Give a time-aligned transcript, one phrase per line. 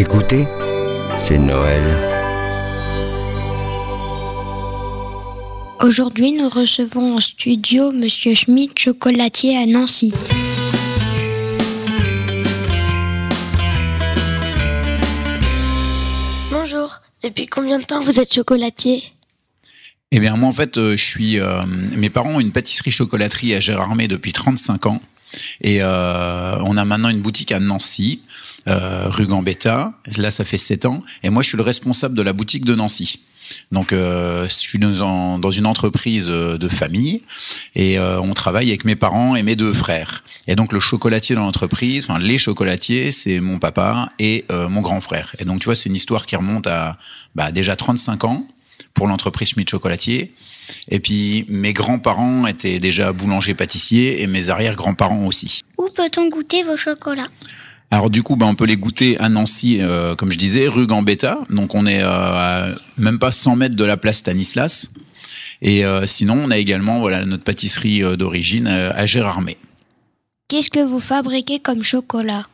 [0.00, 0.46] Écoutez,
[1.18, 1.82] c'est Noël.
[5.82, 10.12] Aujourd'hui, nous recevons en studio Monsieur Schmidt, chocolatier à Nancy.
[16.52, 19.02] Bonjour, depuis combien de temps vous êtes chocolatier?
[20.12, 21.40] Eh bien, moi, en fait, euh, je suis.
[21.40, 25.02] euh, mes parents ont une pâtisserie-chocolaterie à Gérardmer depuis 35 ans.
[25.60, 28.22] Et euh, on a maintenant une boutique à Nancy,
[28.68, 29.92] euh, rue Gambetta.
[30.16, 31.00] Là, ça fait 7 ans.
[31.22, 33.20] Et moi, je suis le responsable de la boutique de Nancy.
[33.72, 37.22] Donc, euh, je suis dans, dans une entreprise euh, de famille
[37.74, 40.22] et euh, on travaille avec mes parents et mes deux frères.
[40.46, 44.80] Et donc, le chocolatier dans l'entreprise, enfin, les chocolatiers, c'est mon papa et euh, mon
[44.80, 45.34] grand frère.
[45.38, 46.96] Et donc, tu vois, c'est une histoire qui remonte à
[47.34, 48.46] bah, déjà 35 ans
[48.94, 50.32] pour l'entreprise Schmidt Chocolatier.
[50.90, 55.62] Et puis, mes grands-parents étaient déjà boulangers-pâtissiers et mes arrière-grands-parents aussi.
[55.78, 57.28] Où peut-on goûter vos chocolats?
[57.90, 60.86] Alors du coup, ben, on peut les goûter à Nancy, euh, comme je disais, rue
[60.86, 61.38] Gambetta.
[61.50, 62.66] Donc on est euh, à
[62.98, 64.88] même pas 100 mètres de la place Stanislas.
[65.62, 69.56] Et euh, sinon, on a également voilà notre pâtisserie euh, d'origine euh, à Gérardmer.
[70.48, 72.46] Qu'est-ce que vous fabriquez comme chocolat?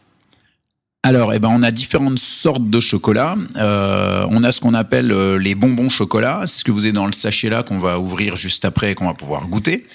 [1.06, 3.36] Alors, eh ben, on a différentes sortes de chocolat.
[3.56, 6.44] Euh, on a ce qu'on appelle euh, les bonbons chocolat.
[6.46, 8.94] C'est ce que vous avez dans le sachet là qu'on va ouvrir juste après et
[8.94, 9.86] qu'on va pouvoir goûter.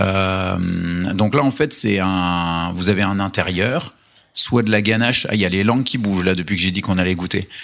[0.00, 0.58] Euh,
[1.14, 2.72] donc là, en fait, c'est un.
[2.76, 3.94] Vous avez un intérieur,
[4.40, 5.26] soit de la ganache.
[5.28, 7.14] Ah, il y a les langues qui bougent là depuis que j'ai dit qu'on allait
[7.14, 7.48] goûter.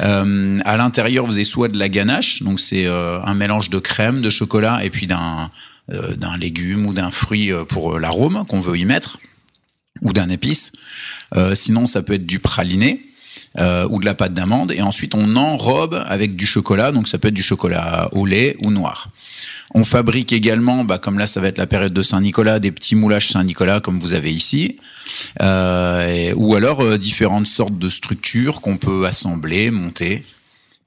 [0.00, 3.78] Euh, à l'intérieur, vous avez soit de la ganache, donc c'est euh, un mélange de
[3.78, 5.50] crème, de chocolat et puis d'un
[5.92, 9.18] euh, d'un légume ou d'un fruit pour l'arôme qu'on veut y mettre
[10.00, 10.72] ou d'un épice.
[11.54, 13.02] Sinon, ça peut être du praliné
[13.58, 14.72] ou de la pâte d'amande.
[14.72, 16.92] Et ensuite, on enrobe avec du chocolat.
[16.92, 19.10] Donc, ça peut être du chocolat au lait ou noir.
[19.72, 22.96] On fabrique également, bah, comme là, ça va être la période de Saint-Nicolas, des petits
[22.96, 24.78] moulages Saint-Nicolas comme vous avez ici.
[25.40, 30.24] Euh, ou alors euh, différentes sortes de structures qu'on peut assembler, monter.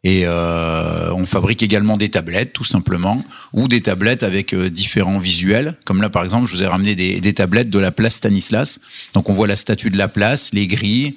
[0.06, 3.24] Et euh, on fabrique également des tablettes, tout simplement,
[3.54, 5.78] ou des tablettes avec euh, différents visuels.
[5.86, 8.80] Comme là, par exemple, je vous ai ramené des, des tablettes de la place Stanislas.
[9.14, 11.16] Donc, on voit la statue de la place, les grilles,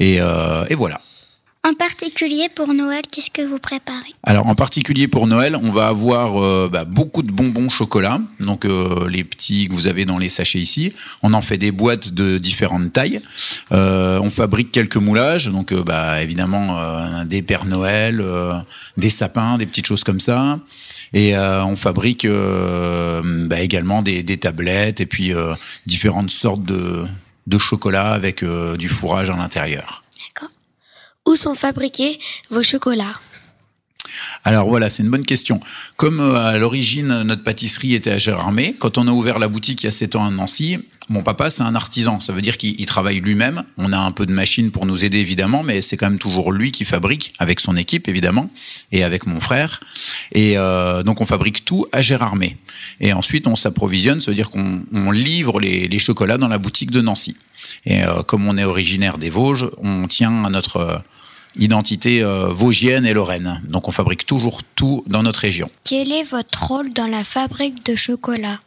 [0.00, 1.00] et, euh, et voilà.
[1.68, 5.88] En particulier pour Noël, qu'est-ce que vous préparez Alors, en particulier pour Noël, on va
[5.88, 10.16] avoir euh, bah, beaucoup de bonbons chocolat, donc euh, les petits que vous avez dans
[10.16, 10.94] les sachets ici.
[11.22, 13.20] On en fait des boîtes de différentes tailles.
[13.72, 16.80] Euh, on fabrique quelques moulages, donc bah, évidemment
[17.26, 18.24] des Pères Noël,
[18.96, 20.60] des sapins, des petites choses comme ça.
[21.12, 25.32] Et on fabrique bah, également des, tablettes et puis
[25.84, 30.02] différentes sortes de, chocolat avec du fourrage à l'intérieur.
[31.28, 32.18] Où sont fabriqués
[32.48, 33.20] vos chocolats
[34.44, 35.60] Alors voilà, c'est une bonne question.
[35.98, 39.82] Comme euh, à l'origine, notre pâtisserie était à Gérardmer, quand on a ouvert la boutique
[39.82, 40.78] il y a 7 ans à Nancy,
[41.10, 42.18] mon papa, c'est un artisan.
[42.18, 43.62] Ça veut dire qu'il il travaille lui-même.
[43.76, 46.50] On a un peu de machines pour nous aider, évidemment, mais c'est quand même toujours
[46.50, 48.50] lui qui fabrique, avec son équipe, évidemment,
[48.92, 49.80] et avec mon frère.
[50.32, 52.56] Et euh, donc, on fabrique tout à Gérardmer.
[53.00, 56.58] Et ensuite, on s'approvisionne, ça veut dire qu'on on livre les, les chocolats dans la
[56.58, 57.36] boutique de Nancy.
[57.86, 61.02] Et euh, comme on est originaire des Vosges, on tient à notre...
[61.56, 63.62] identité euh, vosgienne et lorraine.
[63.68, 65.68] Donc on fabrique toujours tout dans notre région.
[65.84, 68.58] Quel est votre rôle dans la fabrique de chocolat?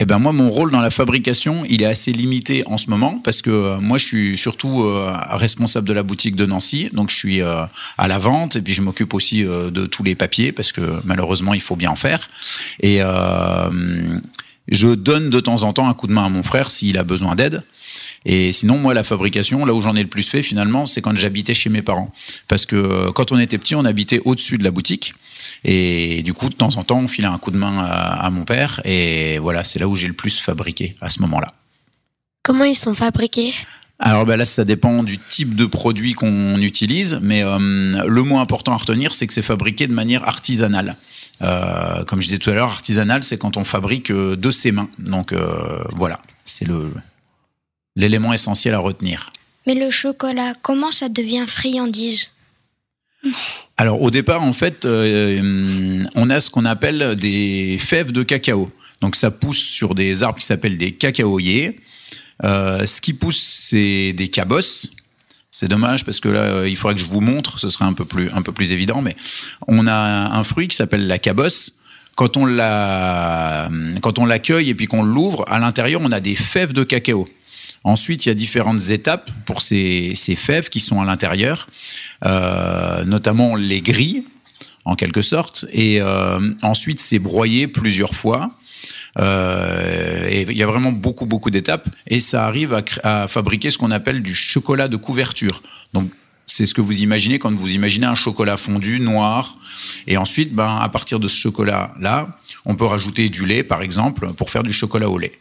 [0.00, 3.20] Eh ben moi, mon rôle dans la fabrication, il est assez limité en ce moment
[3.22, 7.10] parce que euh, moi, je suis surtout euh, responsable de la boutique de Nancy, donc
[7.10, 7.64] je suis euh,
[7.96, 11.00] à la vente et puis je m'occupe aussi euh, de tous les papiers parce que
[11.04, 12.28] malheureusement, il faut bien en faire.
[12.80, 13.00] Et
[14.68, 17.04] je donne de temps en temps un coup de main à mon frère s'il a
[17.04, 17.62] besoin d'aide.
[18.24, 21.14] Et sinon, moi, la fabrication, là où j'en ai le plus fait finalement, c'est quand
[21.14, 22.12] j'habitais chez mes parents.
[22.48, 25.14] Parce que euh, quand on était petit, on habitait au-dessus de la boutique.
[25.64, 28.30] Et du coup, de temps en temps, on filait un coup de main à, à
[28.30, 28.80] mon père.
[28.84, 31.48] Et voilà, c'est là où j'ai le plus fabriqué à ce moment-là.
[32.42, 33.54] Comment ils sont fabriqués?
[33.98, 38.38] Alors ben là, ça dépend du type de produit qu'on utilise, mais euh, le mot
[38.38, 40.96] important à retenir, c'est que c'est fabriqué de manière artisanale.
[41.42, 44.88] Euh, comme je disais tout à l'heure, artisanal, c'est quand on fabrique de ses mains.
[44.98, 46.92] Donc euh, voilà, c'est le
[47.96, 49.32] l'élément essentiel à retenir.
[49.66, 52.28] Mais le chocolat, comment ça devient friandise?
[53.76, 58.70] Alors au départ, en fait, euh, on a ce qu'on appelle des fèves de cacao.
[59.00, 61.80] Donc ça pousse sur des arbres qui s'appellent des cacaoyers.
[62.42, 64.88] Euh, ce qui pousse, c'est des cabosses.
[65.50, 67.92] C'est dommage parce que là, euh, il faudrait que je vous montre, ce serait un
[67.92, 69.02] peu plus, un peu plus évident.
[69.02, 69.14] Mais
[69.68, 71.74] on a un fruit qui s'appelle la cabosse.
[72.16, 73.68] Quand on la,
[74.02, 77.28] quand on l'accueille et puis qu'on l'ouvre, à l'intérieur, on a des fèves de cacao.
[77.84, 81.68] Ensuite, il y a différentes étapes pour ces, ces fèves qui sont à l'intérieur,
[82.24, 84.24] euh, notamment les grilles,
[84.86, 85.66] en quelque sorte.
[85.70, 88.50] Et euh, ensuite, c'est broyé plusieurs fois.
[89.18, 91.88] Euh, et il y a vraiment beaucoup, beaucoup d'étapes.
[92.06, 95.62] Et ça arrive à, à fabriquer ce qu'on appelle du chocolat de couverture.
[95.92, 96.10] Donc,
[96.46, 99.56] c'est ce que vous imaginez quand vous imaginez un chocolat fondu noir.
[100.06, 104.32] Et ensuite, ben, à partir de ce chocolat-là, on peut rajouter du lait, par exemple,
[104.34, 105.32] pour faire du chocolat au lait.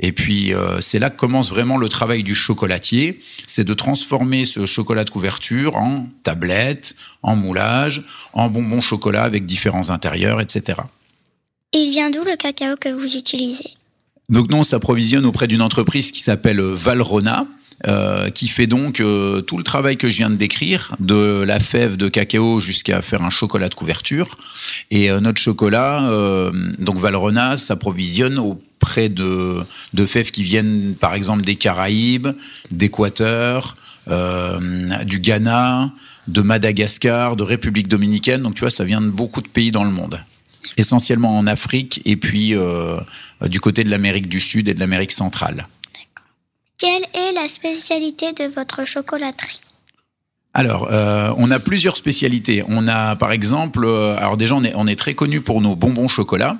[0.00, 3.20] Et puis, euh, c'est là que commence vraiment le travail du chocolatier.
[3.46, 9.46] C'est de transformer ce chocolat de couverture en tablette, en moulage, en bonbons chocolat avec
[9.46, 10.78] différents intérieurs, etc.
[11.72, 13.70] Et il vient d'où le cacao que vous utilisez?
[14.28, 17.46] Donc, nous, on s'approvisionne auprès d'une entreprise qui s'appelle Valrona.
[17.86, 21.60] Euh, qui fait donc euh, tout le travail que je viens de décrire, de la
[21.60, 24.38] fève de cacao jusqu'à faire un chocolat de couverture.
[24.90, 28.38] Et euh, notre chocolat, euh, donc Valrona, s'approvisionne
[28.96, 32.28] de, de fèves qui viennent par exemple des Caraïbes,
[32.70, 33.76] d'Équateur,
[34.08, 35.92] euh, du Ghana,
[36.28, 38.42] de Madagascar, de République dominicaine.
[38.42, 40.22] Donc tu vois, ça vient de beaucoup de pays dans le monde.
[40.76, 42.98] Essentiellement en Afrique et puis euh,
[43.42, 45.68] du côté de l'Amérique du Sud et de l'Amérique centrale.
[46.78, 49.60] Quelle est la spécialité de votre chocolaterie?
[50.56, 52.62] Alors, euh, on a plusieurs spécialités.
[52.68, 55.74] On a, par exemple, euh, alors déjà, on est, on est très connu pour nos
[55.74, 56.56] bonbons chocolat.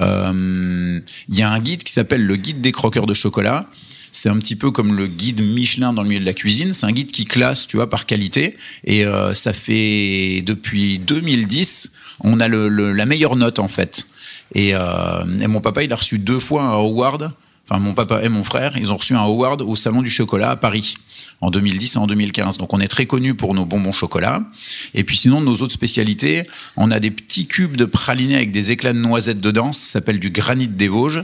[0.00, 3.66] Euh, Il y a un guide qui s'appelle le guide des croqueurs de chocolat.
[4.10, 6.72] C'est un petit peu comme le guide Michelin dans le milieu de la cuisine.
[6.72, 8.56] C'est un guide qui classe, tu vois, par qualité.
[8.84, 11.90] Et euh, ça fait depuis 2010,
[12.20, 14.06] on a le, le, la meilleure note en fait.
[14.54, 17.32] Et, euh, et mon papa, il a reçu deux fois un award
[17.68, 20.50] enfin mon papa et mon frère, ils ont reçu un award au Salon du Chocolat
[20.50, 20.94] à Paris
[21.40, 22.58] en 2010 et en 2015.
[22.58, 24.42] Donc on est très connu pour nos bonbons chocolat.
[24.94, 26.42] Et puis sinon, nos autres spécialités,
[26.76, 30.18] on a des petits cubes de pralinés avec des éclats de noisettes dedans, ça s'appelle
[30.18, 31.22] du granit des Vosges.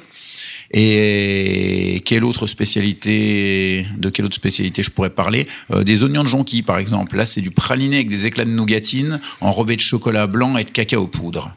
[0.74, 5.46] Et quelle autre spécialité De quelle autre spécialité je pourrais parler?
[5.70, 7.16] Euh, Des oignons de jonquille, par exemple.
[7.16, 10.70] Là, c'est du praliné avec des éclats de nougatine enrobés de chocolat blanc et de
[10.70, 11.54] cacao poudre.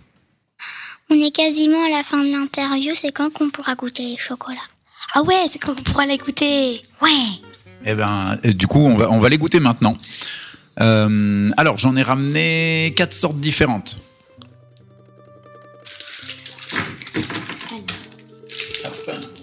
[1.10, 4.58] On est quasiment à la fin de l'interview, c'est quand qu'on pourra goûter les chocolats?
[5.14, 7.10] Ah ouais, c'est quand qu'on pourra les goûter Ouais
[7.86, 9.96] Eh ben, euh, du coup, on va, les goûter maintenant.
[10.82, 14.02] Euh, alors, j'en ai ramené quatre sortes différentes.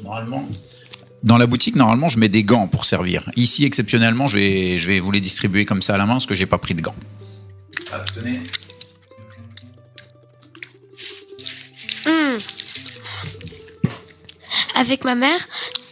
[0.02, 0.46] Normalement,
[1.22, 3.30] dans la boutique, normalement, je mets des gants pour servir.
[3.36, 6.26] Ici, exceptionnellement, je vais, je vais vous les distribuer comme ça à la main parce
[6.26, 6.94] que j'ai pas pris de gants.
[7.92, 8.40] Ah, tenez.
[14.74, 15.38] Avec ma mère,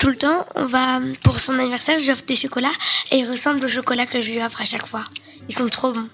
[0.00, 2.72] tout le temps, on va pour son anniversaire, je lui offre des chocolats
[3.12, 5.04] et ils ressemblent au chocolat que je lui offre à chaque fois.
[5.48, 6.08] Ils sont trop bons.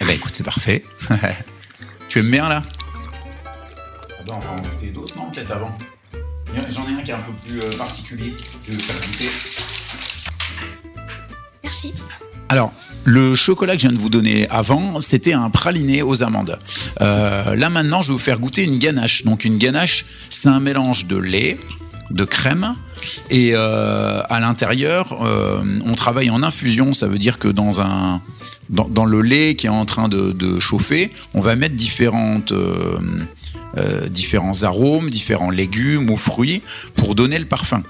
[0.00, 0.84] Eh ben, écoute, c'est parfait.
[2.08, 2.60] tu aimes bien là?
[2.66, 5.78] Ah ben, on va en goûter d'autres, non Peut-être avant.
[6.68, 8.34] J'en ai un qui est un peu plus euh, particulier.
[8.64, 9.30] Je vais vous faire goûter.
[11.62, 11.94] Merci.
[12.48, 12.72] Alors,
[13.04, 16.58] le chocolat que je viens de vous donner avant, c'était un praliné aux amandes.
[17.00, 19.24] Euh, là maintenant, je vais vous faire goûter une ganache.
[19.24, 21.58] Donc une ganache, c'est un mélange de lait,
[22.10, 22.74] de crème,
[23.30, 26.92] et euh, à l'intérieur, euh, on travaille en infusion.
[26.92, 28.20] Ça veut dire que dans un
[28.70, 32.54] dans, le lait qui est en train de, de chauffer, on va mettre différentes
[34.08, 36.62] différents arômes, différents légumes ou fruits
[36.94, 37.82] pour donner le parfum.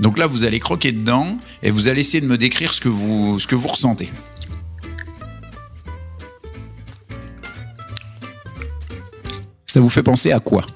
[0.00, 2.88] Donc là, vous allez croquer dedans et vous allez essayer de me décrire ce que
[2.88, 4.12] vous, ce que vous ressentez.
[9.66, 10.66] Ça vous fait penser à quoi?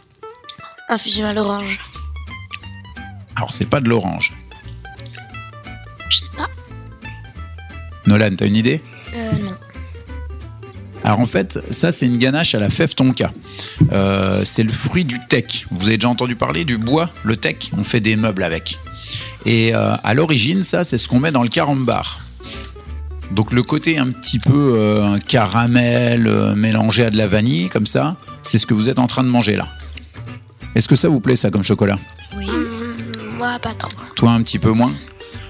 [0.89, 1.79] Infusion à l'orange.
[3.37, 4.33] Alors, c'est pas de l'orange.
[6.09, 6.49] Je sais pas.
[8.07, 8.83] Nolan, t'as une idée?
[9.15, 9.57] Euh, non.
[11.03, 13.33] Alors en fait, ça c'est une ganache à la fève tonka.
[13.91, 15.67] Euh, c'est le fruit du teck.
[15.71, 17.71] Vous avez déjà entendu parler du bois, le teck?
[17.77, 18.79] On fait des meubles avec.
[19.47, 22.21] Et euh, à l'origine, ça c'est ce qu'on met dans le carambar.
[23.31, 27.87] Donc le côté un petit peu euh, caramel euh, mélangé à de la vanille, comme
[27.87, 29.69] ça, c'est ce que vous êtes en train de manger là.
[30.75, 31.99] Est-ce que ça vous plaît ça comme chocolat?
[32.37, 32.47] Oui.
[33.39, 33.91] moi, pas trop.
[34.15, 34.93] Toi un petit peu moins?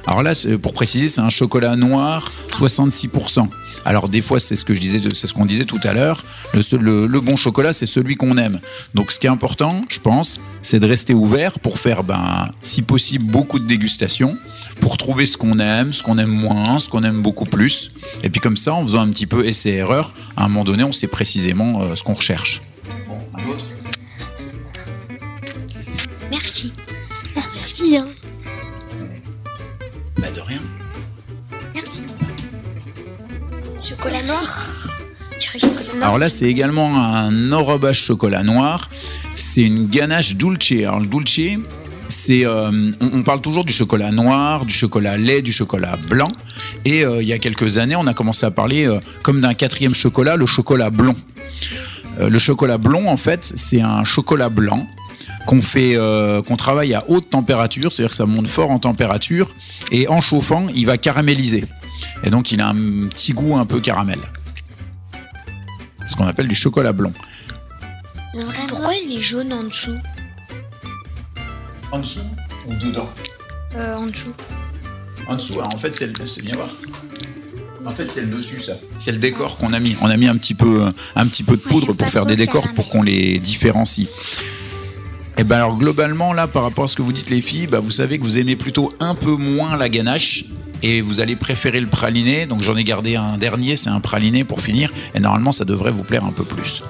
[0.07, 0.33] Alors là,
[0.63, 2.33] pour préciser, c'est un chocolat noir
[2.69, 3.49] 66%.
[3.85, 6.23] Alors des fois, c'est ce que je disais, c'est ce qu'on disait tout à l'heure.
[6.53, 8.61] Le, le, le, bon chocolat, c'est celui qu'on aime.
[8.95, 12.83] Donc, ce qui est important, je pense, c'est de rester ouvert pour faire, ben, si
[12.83, 14.37] possible, beaucoup de dégustations,
[14.81, 17.93] pour trouver ce qu'on aime, ce qu'on aime moins, ce qu'on aime beaucoup plus.
[18.23, 20.93] Et puis comme ça, en faisant un petit peu essai-erreur, à un moment donné, on
[20.93, 22.61] sait précisément euh, ce qu'on recherche.
[23.09, 23.65] Bon, un autre
[26.31, 26.73] Merci.
[27.35, 27.97] Merci.
[27.97, 28.07] Hein.
[30.19, 30.61] Bah de rien.
[31.75, 32.03] Merci.
[33.83, 34.77] Chocolat noir.
[36.03, 38.89] Alors là, c'est également un enrobage chocolat noir.
[39.35, 40.73] C'est une ganache dulce.
[40.73, 41.41] Alors le dulce,
[42.09, 46.31] c'est, euh, on, parle toujours du chocolat noir, du chocolat lait, du chocolat blanc.
[46.85, 49.55] Et euh, il y a quelques années, on a commencé à parler euh, comme d'un
[49.55, 51.17] quatrième chocolat, le chocolat blond.
[52.19, 54.87] Le chocolat blond, en fait, c'est un chocolat blanc
[55.47, 55.97] qu'on fait,
[56.47, 59.55] qu'on travaille à haute température, c'est-à-dire que ça monte fort en température,
[59.91, 61.65] et en chauffant, il va caraméliser.
[62.25, 62.75] Et donc, il a un
[63.09, 64.19] petit goût un peu caramel.
[66.01, 67.13] C'est ce qu'on appelle du chocolat blond.
[68.35, 68.53] Vraiment.
[68.69, 69.99] Pourquoi il est jaune en dessous
[71.93, 72.21] En dessous
[72.69, 73.09] ou dedans
[73.77, 74.33] euh, En dessous.
[75.29, 76.71] En dessous, alors en fait, c'est le- c'est bien voir.
[77.87, 78.75] En fait, c'est le dessus, ça.
[78.99, 79.97] C'est le décor qu'on a mis.
[80.03, 80.85] On a mis un petit peu,
[81.17, 82.75] un petit peu de poudre Ouais, pour faire des décors caramel.
[82.77, 84.07] pour qu'on les différencie.
[85.39, 87.81] Et ben alors globalement là, par rapport à ce que vous dites les filles, bah,
[87.81, 90.45] vous savez que vous aimez plutôt un peu moins la ganache
[90.83, 92.47] et vous allez préférer le praliné.
[92.47, 94.93] Donc j'en ai gardé un dernier, c'est un praliné pour finir.
[95.15, 96.83] Et normalement, ça devrait vous plaire un peu plus.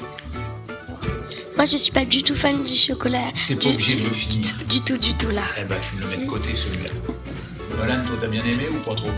[1.57, 3.19] Moi, je suis pas du tout fan du chocolat.
[3.47, 4.55] T'es pas Du- obligé de le finir.
[4.69, 5.43] Du tout, du tout là.
[5.59, 6.91] Eh ben tu le mets de côté celui-là.
[7.79, 9.11] Nolan, toi t'as bien aimé ou pas trop?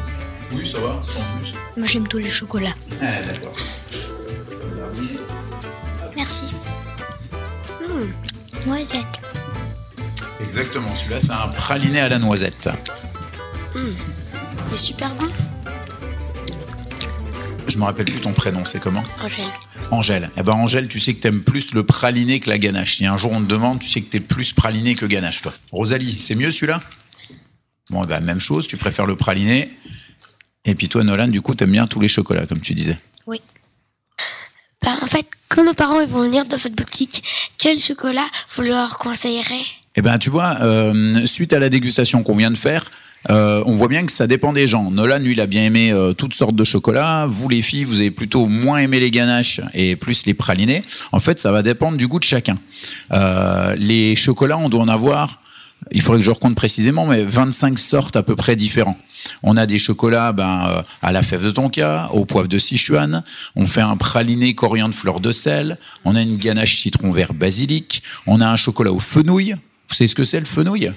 [0.52, 1.52] Oui, ça va, sans plus.
[1.76, 2.74] Moi j'aime tous les chocolats.
[3.00, 3.54] Ah d'accord.
[6.16, 6.42] Merci.
[7.80, 8.66] Hmm.
[8.66, 8.98] Noisette.
[10.40, 12.68] Exactement, celui-là c'est un praliné à la noisette.
[13.74, 13.94] Il
[14.74, 15.26] super bon.
[17.68, 19.44] Je me rappelle plus ton prénom, c'est comment Angèle.
[19.90, 20.30] Angèle.
[20.36, 22.96] Eh ben Angèle, tu sais que t'aimes plus le praliné que la ganache.
[22.96, 25.52] Si un jour on te demande, tu sais que t'es plus praliné que ganache, toi.
[25.70, 26.80] Rosalie, c'est mieux celui-là
[27.90, 29.70] Bon, eh ben même chose, tu préfères le praliné.
[30.64, 32.98] Et puis toi, Nolan, du coup, t'aimes bien tous les chocolats, comme tu disais.
[33.26, 33.40] Oui.
[34.82, 37.22] Bah, en fait, quand nos parents ils vont venir dans votre boutique,
[37.58, 39.64] quel chocolat vous leur conseillerez?
[39.94, 42.90] Eh ben, tu vois, euh, suite à la dégustation qu'on vient de faire,
[43.30, 44.90] euh, on voit bien que ça dépend des gens.
[44.90, 47.26] Nolan, lui, il a bien aimé euh, toutes sortes de chocolats.
[47.26, 50.82] Vous, les filles, vous avez plutôt moins aimé les ganaches et plus les pralinés.
[51.12, 52.58] En fait, ça va dépendre du goût de chacun.
[53.12, 55.42] Euh, les chocolats, on doit en avoir,
[55.90, 58.98] il faudrait que je recompte précisément, mais 25 sortes à peu près différents.
[59.42, 63.22] On a des chocolats ben, euh, à la fève de tonka, au poivre de Sichuan.
[63.56, 65.78] On fait un praliné coriandre fleur de sel.
[66.04, 68.02] On a une ganache citron vert basilic.
[68.26, 69.54] On a un chocolat au fenouil.
[69.88, 70.90] Vous savez ce que c'est le fenouil?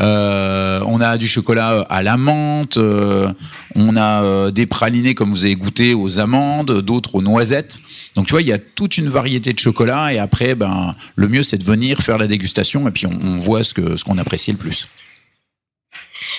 [0.00, 3.30] Euh, on a du chocolat euh, à la menthe, euh,
[3.74, 7.80] on a euh, des pralinés comme vous avez goûté aux amandes, d'autres aux noisettes.
[8.14, 11.28] Donc tu vois, il y a toute une variété de chocolats et après, ben, le
[11.28, 14.04] mieux c'est de venir faire la dégustation et puis on, on voit ce que ce
[14.04, 14.88] qu'on apprécie le plus.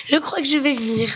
[0.08, 1.08] Je crois que je vais venir.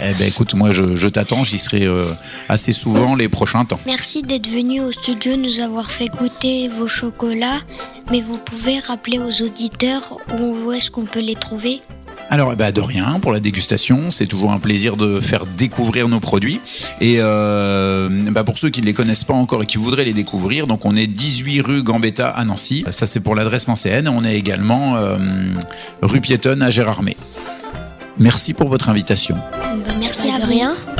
[0.00, 2.06] Eh ben écoute, moi je, je t'attends, j'y serai euh,
[2.48, 3.80] assez souvent les prochains temps.
[3.86, 7.60] Merci d'être venu au studio nous avoir fait goûter vos chocolats,
[8.10, 11.80] mais vous pouvez rappeler aux auditeurs où est-ce qu'on peut les trouver?
[12.32, 14.12] Alors, eh ben, de rien pour la dégustation.
[14.12, 16.60] C'est toujours un plaisir de faire découvrir nos produits.
[17.00, 20.12] Et euh, bah, pour ceux qui ne les connaissent pas encore et qui voudraient les
[20.12, 22.84] découvrir, donc on est 18 rue Gambetta à Nancy.
[22.92, 24.08] Ça, c'est pour l'adresse nancéenne.
[24.08, 25.16] On est également euh,
[26.02, 27.16] rue Piétonne à Gérardmer.
[28.18, 29.36] Merci pour votre invitation.
[29.86, 30.99] Ben, Merci à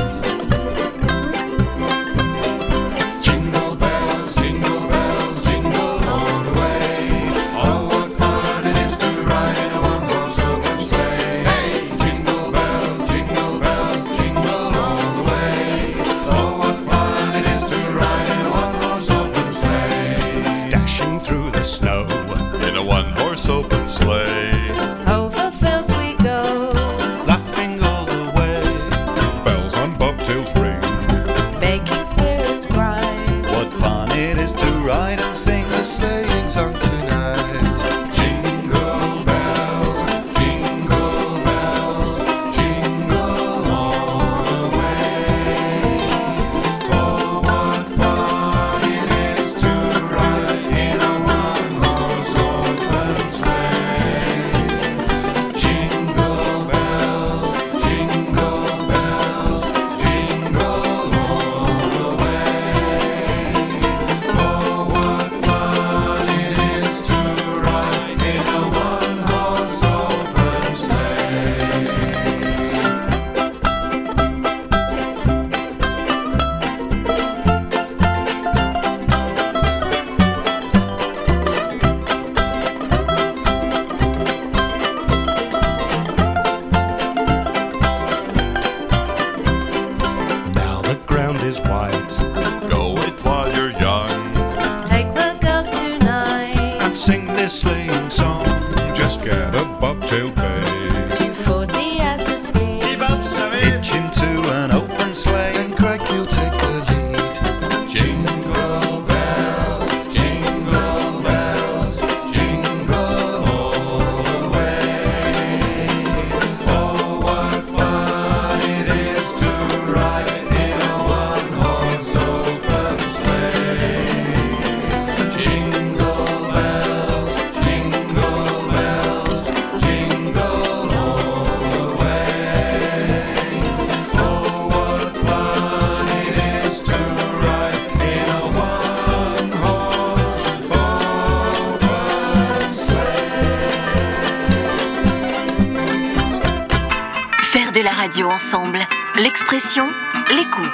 [148.00, 148.78] radio ensemble.
[149.16, 149.87] L'expression,
[150.30, 150.71] l'écoute.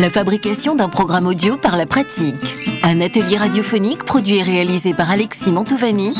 [0.00, 2.34] La fabrication d'un programme audio par la pratique.
[2.82, 6.14] Un atelier radiophonique produit et réalisé par Alexis Mantovani.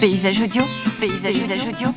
[0.00, 0.62] Paysage audio.
[0.98, 1.88] Paysage, Paysage audio.